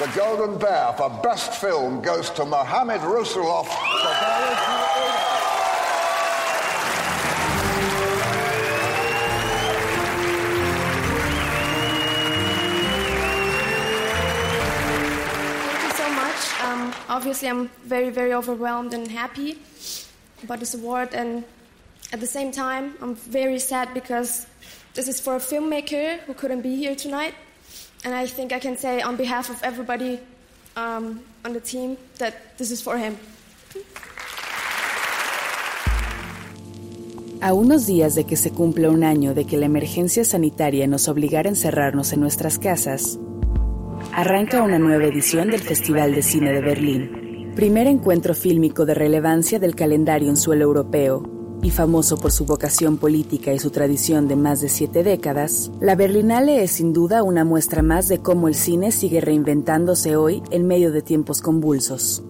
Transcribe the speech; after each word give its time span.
The 0.00 0.06
Golden 0.16 0.56
Bear 0.56 0.94
for 0.96 1.10
Best 1.22 1.60
Film 1.60 2.00
goes 2.00 2.30
to 2.30 2.46
Mohamed 2.46 3.02
Rusulov. 3.02 3.66
Thank 15.66 15.82
you 15.82 15.92
so 15.92 16.10
much. 16.12 16.60
Um, 16.62 16.94
obviously, 17.10 17.48
I'm 17.50 17.68
very, 17.84 18.08
very 18.08 18.32
overwhelmed 18.32 18.94
and 18.94 19.06
happy 19.06 19.58
about 20.42 20.60
this 20.60 20.72
award, 20.72 21.10
and 21.12 21.44
at 22.14 22.20
the 22.20 22.26
same 22.26 22.52
time, 22.52 22.94
I'm 23.02 23.14
very 23.14 23.58
sad 23.58 23.92
because 23.92 24.46
this 24.94 25.08
is 25.08 25.20
for 25.20 25.36
a 25.36 25.40
filmmaker 25.40 26.20
who 26.20 26.32
couldn't 26.32 26.62
be 26.62 26.74
here 26.76 26.96
tonight, 26.96 27.34
and 28.04 28.14
I 28.14 28.26
think 28.26 28.52
I 28.52 28.60
can 28.60 28.76
say 28.76 29.02
on 29.02 29.16
behalf 29.16 29.50
of 29.50 29.62
everybody 29.62 30.20
um, 30.76 31.20
on 31.44 31.52
the 31.52 31.60
team 31.60 31.96
that 32.18 32.56
this 32.56 32.70
is 32.70 32.82
for 32.82 32.96
him. 32.96 33.16
A 37.42 37.54
unos 37.54 37.86
días 37.86 38.14
de 38.14 38.24
que 38.24 38.36
se 38.36 38.50
cumpla 38.50 38.90
un 38.90 39.02
año 39.02 39.32
de 39.32 39.46
que 39.46 39.56
la 39.56 39.64
emergencia 39.64 40.24
sanitaria 40.24 40.86
nos 40.86 41.08
obligara 41.08 41.48
a 41.48 41.52
encerrarnos 41.52 42.12
en 42.12 42.20
nuestras 42.20 42.58
casas, 42.58 43.18
arranca 44.12 44.62
una 44.62 44.78
nueva 44.78 45.06
edición 45.06 45.50
del 45.50 45.60
Festival 45.60 46.14
de 46.14 46.22
Cine 46.22 46.52
de 46.52 46.60
Berlín, 46.60 47.52
primer 47.56 47.86
encuentro 47.86 48.34
fílmico 48.34 48.84
de 48.84 48.92
relevancia 48.92 49.58
del 49.58 49.74
calendario 49.74 50.28
en 50.28 50.36
suelo 50.36 50.64
europeo 50.64 51.39
y 51.62 51.70
famoso 51.70 52.16
por 52.16 52.32
su 52.32 52.46
vocación 52.46 52.96
política 52.96 53.52
y 53.52 53.58
su 53.58 53.70
tradición 53.70 54.28
de 54.28 54.36
más 54.36 54.60
de 54.60 54.68
siete 54.68 55.02
décadas, 55.02 55.70
la 55.80 55.94
Berlinale 55.94 56.62
es 56.62 56.72
sin 56.72 56.92
duda 56.92 57.22
una 57.22 57.44
muestra 57.44 57.82
más 57.82 58.08
de 58.08 58.18
cómo 58.18 58.48
el 58.48 58.54
cine 58.54 58.92
sigue 58.92 59.20
reinventándose 59.20 60.16
hoy 60.16 60.42
en 60.50 60.66
medio 60.66 60.92
de 60.92 61.02
tiempos 61.02 61.40
convulsos. 61.40 62.22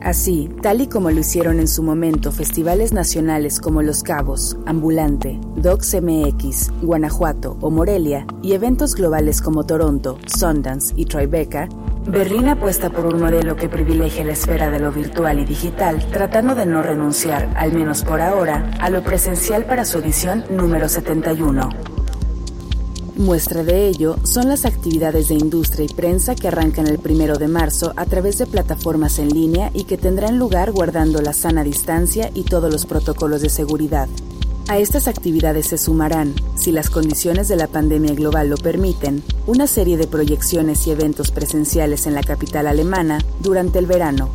Así, 0.00 0.48
tal 0.62 0.80
y 0.80 0.86
como 0.86 1.10
lo 1.10 1.20
hicieron 1.20 1.58
en 1.58 1.66
su 1.66 1.82
momento 1.82 2.30
festivales 2.30 2.92
nacionales 2.92 3.60
como 3.60 3.82
Los 3.82 4.04
Cabos, 4.04 4.56
Ambulante, 4.64 5.40
Docs 5.56 5.96
MX, 6.00 6.70
Guanajuato 6.82 7.56
o 7.60 7.70
Morelia, 7.70 8.24
y 8.40 8.52
eventos 8.52 8.94
globales 8.94 9.42
como 9.42 9.66
Toronto, 9.66 10.16
Sundance 10.26 10.94
y 10.96 11.04
Tribeca, 11.06 11.68
Berlín 12.08 12.48
apuesta 12.48 12.88
por 12.88 13.04
un 13.04 13.20
modelo 13.20 13.54
que 13.54 13.68
privilegia 13.68 14.24
la 14.24 14.32
esfera 14.32 14.70
de 14.70 14.80
lo 14.80 14.90
virtual 14.90 15.40
y 15.40 15.44
digital, 15.44 16.06
tratando 16.10 16.54
de 16.54 16.64
no 16.64 16.82
renunciar, 16.82 17.52
al 17.54 17.74
menos 17.74 18.02
por 18.02 18.22
ahora, 18.22 18.70
a 18.80 18.88
lo 18.88 19.02
presencial 19.02 19.66
para 19.66 19.84
su 19.84 19.98
edición 19.98 20.42
número 20.48 20.88
71. 20.88 21.68
Muestra 23.16 23.62
de 23.62 23.88
ello 23.88 24.16
son 24.22 24.48
las 24.48 24.64
actividades 24.64 25.28
de 25.28 25.34
industria 25.34 25.84
y 25.84 25.92
prensa 25.92 26.34
que 26.34 26.48
arrancan 26.48 26.86
el 26.86 26.98
primero 26.98 27.36
de 27.36 27.48
marzo 27.48 27.92
a 27.94 28.06
través 28.06 28.38
de 28.38 28.46
plataformas 28.46 29.18
en 29.18 29.28
línea 29.28 29.70
y 29.74 29.84
que 29.84 29.98
tendrán 29.98 30.38
lugar 30.38 30.72
guardando 30.72 31.20
la 31.20 31.34
sana 31.34 31.62
distancia 31.62 32.30
y 32.32 32.44
todos 32.44 32.72
los 32.72 32.86
protocolos 32.86 33.42
de 33.42 33.50
seguridad. 33.50 34.08
A 34.68 34.76
estas 34.76 35.08
actividades 35.08 35.68
se 35.68 35.78
sumarán, 35.78 36.34
si 36.54 36.72
las 36.72 36.90
condiciones 36.90 37.48
de 37.48 37.56
la 37.56 37.68
pandemia 37.68 38.12
global 38.12 38.50
lo 38.50 38.58
permiten, 38.58 39.22
una 39.46 39.66
serie 39.66 39.96
de 39.96 40.06
proyecciones 40.06 40.86
y 40.86 40.90
eventos 40.90 41.30
presenciales 41.30 42.06
en 42.06 42.14
la 42.14 42.22
capital 42.22 42.66
alemana 42.66 43.18
durante 43.40 43.78
el 43.78 43.86
verano. 43.86 44.28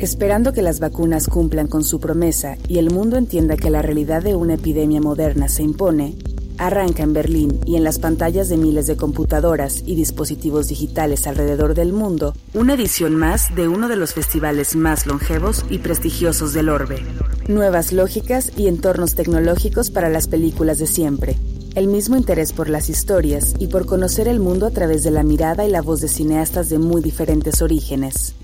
Esperando 0.00 0.52
que 0.52 0.60
las 0.60 0.80
vacunas 0.80 1.28
cumplan 1.28 1.68
con 1.68 1.84
su 1.84 2.00
promesa 2.00 2.56
y 2.66 2.78
el 2.78 2.90
mundo 2.90 3.16
entienda 3.16 3.56
que 3.56 3.70
la 3.70 3.80
realidad 3.80 4.24
de 4.24 4.34
una 4.34 4.54
epidemia 4.54 5.00
moderna 5.00 5.48
se 5.48 5.62
impone, 5.62 6.16
arranca 6.58 7.04
en 7.04 7.12
Berlín 7.12 7.60
y 7.64 7.76
en 7.76 7.84
las 7.84 8.00
pantallas 8.00 8.48
de 8.48 8.56
miles 8.56 8.88
de 8.88 8.96
computadoras 8.96 9.84
y 9.86 9.94
dispositivos 9.94 10.66
digitales 10.66 11.28
alrededor 11.28 11.74
del 11.74 11.92
mundo 11.92 12.34
una 12.54 12.74
edición 12.74 13.14
más 13.14 13.54
de 13.54 13.68
uno 13.68 13.86
de 13.86 13.96
los 13.96 14.14
festivales 14.14 14.74
más 14.74 15.06
longevos 15.06 15.64
y 15.70 15.78
prestigiosos 15.78 16.52
del 16.52 16.68
orbe. 16.68 17.04
Nuevas 17.48 17.92
lógicas 17.92 18.52
y 18.56 18.68
entornos 18.68 19.16
tecnológicos 19.16 19.90
para 19.90 20.08
las 20.08 20.28
películas 20.28 20.78
de 20.78 20.86
siempre. 20.86 21.36
El 21.74 21.88
mismo 21.88 22.16
interés 22.16 22.52
por 22.52 22.68
las 22.68 22.88
historias 22.88 23.54
y 23.58 23.66
por 23.66 23.84
conocer 23.84 24.28
el 24.28 24.38
mundo 24.38 24.66
a 24.66 24.70
través 24.70 25.02
de 25.02 25.10
la 25.10 25.24
mirada 25.24 25.64
y 25.64 25.70
la 25.70 25.82
voz 25.82 26.00
de 26.00 26.08
cineastas 26.08 26.68
de 26.68 26.78
muy 26.78 27.02
diferentes 27.02 27.60
orígenes. 27.60 28.34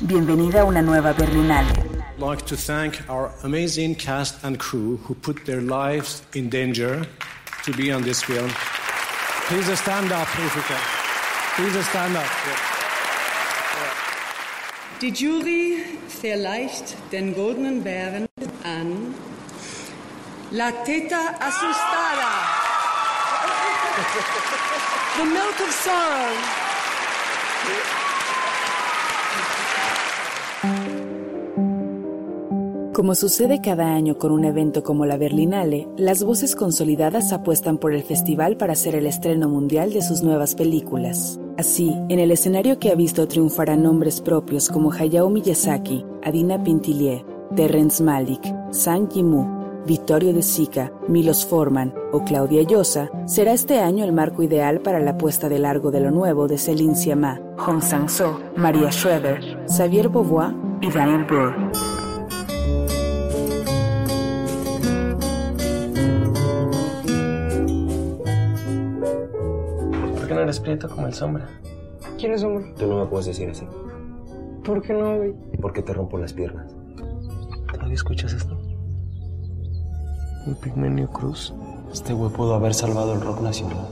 Bienvenida 0.00 0.62
a 0.62 0.64
una 0.64 0.80
nueva 0.80 1.12
Berlinale. 1.12 1.84
like 2.18 2.46
to 2.46 2.56
thank 2.56 3.02
our 3.10 3.32
amazing 3.42 3.94
cast 3.94 4.42
and 4.44 4.58
crew 4.58 4.96
who 4.98 5.14
put 5.14 5.44
their 5.44 5.60
lives 5.60 6.22
in 6.34 6.48
danger 6.48 7.04
to 7.64 7.72
be 7.72 7.92
on 7.92 8.02
this 8.02 8.22
film. 8.22 8.48
Please 9.48 9.78
stand 9.78 10.12
up 10.12 10.28
if 10.38 10.56
you 10.56 10.62
can. 10.62 10.80
Please 11.56 11.86
stand 11.86 12.16
up. 12.16 12.73
Die 15.00 15.10
Jury 15.10 15.82
verleicht 16.08 16.96
den 17.10 17.34
Goldenen 17.34 17.82
Bären 17.82 18.26
an 18.62 19.14
La 20.52 20.70
Teta 20.70 21.34
Asustada. 21.40 22.30
the 25.18 25.24
Milk 25.24 25.60
of 25.60 25.72
Sorrow. 25.72 26.63
Como 32.94 33.16
sucede 33.16 33.60
cada 33.60 33.92
año 33.92 34.18
con 34.18 34.30
un 34.30 34.44
evento 34.44 34.84
como 34.84 35.04
la 35.04 35.16
Berlinale, 35.16 35.88
las 35.96 36.22
voces 36.22 36.54
consolidadas 36.54 37.32
apuestan 37.32 37.76
por 37.76 37.92
el 37.92 38.04
festival 38.04 38.56
para 38.56 38.74
hacer 38.74 38.94
el 38.94 39.08
estreno 39.08 39.48
mundial 39.48 39.92
de 39.92 40.00
sus 40.00 40.22
nuevas 40.22 40.54
películas. 40.54 41.40
Así, 41.58 41.92
en 42.08 42.20
el 42.20 42.30
escenario 42.30 42.78
que 42.78 42.92
ha 42.92 42.94
visto 42.94 43.26
triunfar 43.26 43.70
a 43.70 43.76
nombres 43.76 44.20
propios 44.20 44.68
como 44.68 44.92
Hayao 44.92 45.28
Miyazaki, 45.28 46.06
Adina 46.22 46.62
Pintillier, 46.62 47.26
Terrence 47.56 48.00
Malick, 48.00 48.44
Sang 48.70 49.08
Yimou, 49.08 49.44
Vittorio 49.84 50.32
De 50.32 50.42
Sica, 50.42 50.92
Milos 51.08 51.44
Forman 51.44 51.92
o 52.12 52.22
Claudia 52.22 52.62
Llosa, 52.62 53.10
será 53.26 53.54
este 53.54 53.80
año 53.80 54.04
el 54.04 54.12
marco 54.12 54.44
ideal 54.44 54.80
para 54.80 55.00
la 55.00 55.18
puesta 55.18 55.48
de 55.48 55.58
largo 55.58 55.90
de 55.90 55.98
lo 55.98 56.12
nuevo 56.12 56.46
de 56.46 56.58
Céline 56.58 56.94
Sciamma, 56.94 57.40
Hong 57.58 57.82
Sang-soo, 57.82 58.38
Maria 58.54 58.92
Schroeder, 58.92 59.66
Xavier 59.66 60.08
Beauvoir 60.08 60.54
y 60.80 60.92
Daniel 60.92 61.24
Brühl. 61.24 61.63
Qué 70.34 70.38
no 70.38 70.42
eres 70.42 70.58
prieto 70.58 70.88
como 70.88 71.06
el 71.06 71.14
sombra? 71.14 71.48
¿Quién 72.18 72.32
es 72.32 72.42
hombre? 72.42 72.74
Tú 72.76 72.86
no 72.88 72.98
me 72.98 73.06
puedes 73.06 73.26
decir 73.26 73.48
así. 73.48 73.64
¿Por 74.64 74.82
qué 74.82 74.92
no, 74.92 75.16
güey? 75.16 75.32
Porque 75.60 75.80
te 75.82 75.92
rompo 75.92 76.18
las 76.18 76.32
piernas. 76.32 76.74
¿Todavía 77.72 77.94
escuchas 77.94 78.32
esto? 78.32 78.58
Un 80.46 80.56
pigmenio 80.56 81.08
cruz. 81.08 81.54
Este 81.92 82.12
güey 82.12 82.32
pudo 82.32 82.54
haber 82.54 82.74
salvado 82.74 83.14
el 83.14 83.20
rock 83.20 83.42
nacional. 83.42 83.86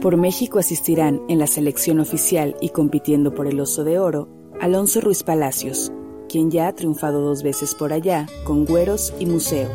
Por 0.00 0.16
México 0.16 0.58
asistirán 0.58 1.20
en 1.28 1.38
la 1.38 1.46
selección 1.46 2.00
oficial 2.00 2.56
y 2.60 2.70
compitiendo 2.70 3.34
por 3.34 3.46
el 3.46 3.60
Oso 3.60 3.84
de 3.84 3.98
Oro, 3.98 4.28
Alonso 4.60 5.00
Ruiz 5.00 5.22
Palacios, 5.22 5.92
quien 6.28 6.50
ya 6.50 6.68
ha 6.68 6.74
triunfado 6.74 7.20
dos 7.20 7.42
veces 7.42 7.74
por 7.74 7.92
allá 7.92 8.26
con 8.44 8.64
Güeros 8.64 9.12
y 9.18 9.26
Museo. 9.26 9.68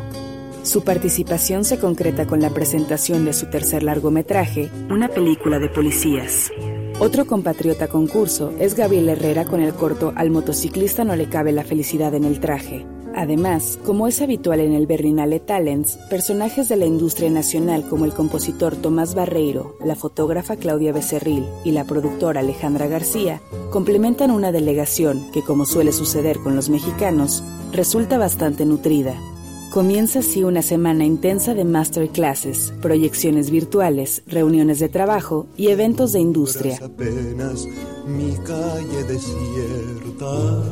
Su 0.62 0.82
participación 0.84 1.64
se 1.64 1.80
concreta 1.80 2.26
con 2.26 2.40
la 2.40 2.50
presentación 2.50 3.24
de 3.24 3.32
su 3.32 3.46
tercer 3.46 3.82
largometraje, 3.82 4.70
una 4.90 5.08
película 5.08 5.58
de 5.58 5.68
policías. 5.68 6.52
Otro 7.00 7.26
compatriota 7.26 7.88
concurso 7.88 8.52
es 8.60 8.76
Gabriel 8.76 9.08
Herrera 9.08 9.44
con 9.44 9.60
el 9.60 9.74
corto 9.74 10.12
Al 10.14 10.30
motociclista 10.30 11.02
no 11.02 11.16
le 11.16 11.28
cabe 11.28 11.50
la 11.50 11.64
felicidad 11.64 12.14
en 12.14 12.22
el 12.22 12.38
traje. 12.38 12.86
Además, 13.14 13.78
como 13.84 14.06
es 14.06 14.22
habitual 14.22 14.60
en 14.60 14.72
el 14.72 14.86
Berlinale 14.86 15.40
Talents, 15.40 15.98
personajes 16.08 16.68
de 16.68 16.76
la 16.76 16.86
industria 16.86 17.28
nacional 17.28 17.86
como 17.88 18.04
el 18.04 18.12
compositor 18.12 18.76
Tomás 18.76 19.16
Barreiro, 19.16 19.76
la 19.84 19.96
fotógrafa 19.96 20.56
Claudia 20.56 20.92
Becerril 20.92 21.44
y 21.64 21.72
la 21.72 21.84
productora 21.84 22.40
Alejandra 22.40 22.86
García 22.86 23.40
complementan 23.70 24.30
una 24.30 24.52
delegación 24.52 25.28
que, 25.32 25.42
como 25.42 25.66
suele 25.66 25.90
suceder 25.92 26.38
con 26.38 26.54
los 26.54 26.70
mexicanos, 26.70 27.42
resulta 27.72 28.16
bastante 28.16 28.64
nutrida. 28.64 29.14
Comienza 29.72 30.18
así 30.18 30.44
una 30.44 30.60
semana 30.60 31.02
intensa 31.06 31.54
de 31.54 31.64
masterclasses, 31.64 32.74
proyecciones 32.82 33.48
virtuales, 33.48 34.22
reuniones 34.26 34.80
de 34.80 34.90
trabajo 34.90 35.46
y 35.56 35.68
eventos 35.68 36.12
de 36.12 36.20
industria. 36.20 36.78
apenas 36.84 37.66
mi 38.06 38.36
calle 38.44 39.02
desierta. 39.08 40.62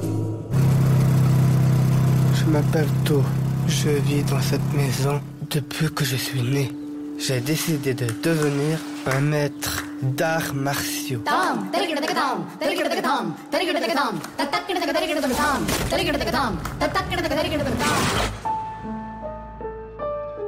Je 2.39 2.45
m'appelle 2.53 2.91
To. 3.07 3.23
Je 3.69 3.89
vis 4.07 4.23
dans 4.25 4.43
cette 4.43 4.71
maison 4.75 5.19
depuis 5.49 5.89
que 5.95 6.05
je 6.05 6.17
suis 6.17 6.43
né. 6.43 6.71
J'ai 7.19 7.41
décidé 7.41 7.95
de 7.95 8.07
devenir 8.23 8.79
un 9.07 9.21
maître 9.21 9.83
d'arts 10.03 10.53
martiaux. 10.55 11.23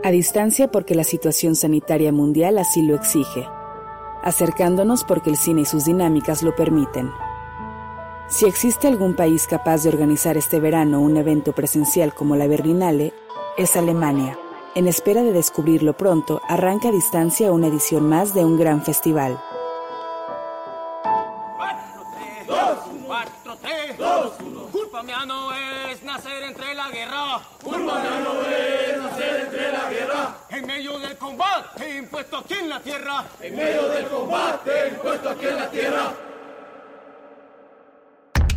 A 0.04 0.10
distancia 0.10 0.68
porque 0.68 0.96
la 0.96 1.04
situación 1.04 1.54
sanitaria 1.54 2.10
mundial 2.10 2.58
así 2.58 2.82
lo 2.82 2.96
exige. 2.96 3.46
acercándonos 4.24 5.02
porque 5.04 5.30
el 5.30 5.36
cine 5.36 5.62
y 5.62 5.64
sus 5.64 5.84
dinámicas 5.84 6.42
lo 6.42 6.54
permiten. 6.54 7.10
Si 8.28 8.46
existe 8.46 8.86
algún 8.86 9.14
país 9.14 9.46
capaz 9.48 9.82
de 9.82 9.88
organizar 9.88 10.36
este 10.36 10.60
verano 10.60 11.00
un 11.00 11.16
evento 11.16 11.52
presencial 11.52 12.14
como 12.14 12.36
la 12.36 12.46
Berlinale, 12.46 13.12
es 13.58 13.76
Alemania. 13.76 14.38
En 14.74 14.86
espera 14.86 15.22
de 15.22 15.32
descubrirlo 15.32 15.96
pronto, 15.96 16.40
arranca 16.48 16.88
a 16.88 16.92
distancia 16.92 17.52
una 17.52 17.66
edición 17.66 18.08
más 18.08 18.32
de 18.32 18.44
un 18.44 18.56
gran 18.56 18.82
festival. 18.82 19.38
Es 25.92 26.02
nacer 26.02 26.42
entre 26.44 26.74
la 26.74 26.88
guerra. 26.88 27.40
Culpa 27.62 28.00
mía 28.00 28.20
no 28.24 28.40
es 28.46 29.02
nacer 29.02 29.40
entre 29.44 29.72
la 29.72 29.90
guerra. 29.90 30.36
En 30.48 30.66
medio 30.66 30.98
del 30.98 31.16
combate 31.18 31.98
impuesto 31.98 32.38
aquí 32.38 32.54
en 32.54 32.68
la 32.68 32.80
tierra. 32.80 33.24
En 33.40 33.56
medio 33.56 33.88
del 33.88 34.06
combate 34.06 34.88
impuesto 34.88 35.30
aquí 35.30 35.46
en 35.46 35.56
la 35.56 35.70
tierra. 35.70 36.12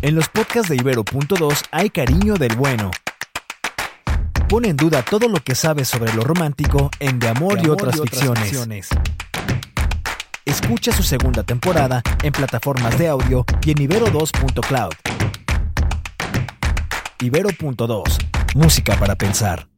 En 0.02 0.16
los 0.16 0.30
podcasts 0.30 0.70
de 0.70 0.76
Ibero.2 0.78 1.66
hay 1.72 1.90
cariño 1.90 2.36
del 2.36 2.56
bueno. 2.56 2.92
Pone 4.48 4.70
en 4.70 4.78
duda 4.78 5.02
todo 5.02 5.28
lo 5.28 5.44
que 5.44 5.56
sabes 5.56 5.90
sobre 5.90 6.14
lo 6.14 6.22
romántico 6.22 6.90
en 7.00 7.20
De 7.20 7.28
Amor, 7.28 7.60
y, 7.62 7.70
otras 7.70 8.00
ficciones. 8.00 8.90
Escucha 10.46 10.92
su 10.92 11.04
segunda 11.04 11.44
temporada 11.44 12.02
en 12.22 12.32
plataformas 12.32 12.98
de 12.98 13.10
audio 13.10 13.46
y 13.66 13.72
en 13.72 13.78
ibero2.cloud. 13.78 15.05
Ibero.2. 17.20 18.18
Música 18.56 18.98
para 18.98 19.16
pensar. 19.16 19.75